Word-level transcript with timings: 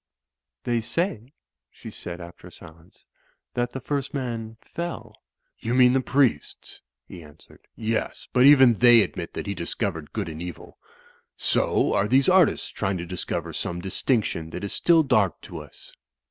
"They 0.63 0.81
say," 0.81 1.31
she 1.69 1.91
said, 1.91 2.19
after 2.19 2.47
a 2.47 2.51
silence, 2.51 3.05
"that 3.53 3.71
the 3.71 3.79
first 3.79 4.15
man 4.15 4.57
fell." 4.59 5.15
"You 5.59 5.75
mean 5.75 5.93
the 5.93 6.01
priests?" 6.01 6.81
he 7.07 7.21
answered. 7.21 7.67
"Yes, 7.75 8.27
but 8.33 8.47
even 8.47 8.73
they 8.79 9.01
admit 9.03 9.33
that 9.33 9.45
he 9.45 9.53
discovered 9.53 10.11
good 10.11 10.27
and 10.27 10.41
evik 10.41 10.73
So 11.37 11.93
are 11.93 12.07
these 12.07 12.27
artists 12.27 12.69
trying 12.69 12.97
to 12.97 13.05
discover 13.05 13.53
some 13.53 13.79
distinction 13.79 14.49
that 14.49 14.63
is 14.63 14.73
still 14.73 15.03
dark 15.03 15.39
to 15.41 15.59
us." 15.59 15.93